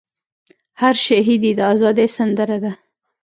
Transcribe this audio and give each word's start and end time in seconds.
هر 0.81 0.95
شهید 1.05 1.41
ئې 1.47 1.51
د 1.57 1.59
ازادۍ 1.73 2.07
سندره 2.17 2.57
ده 2.63 2.71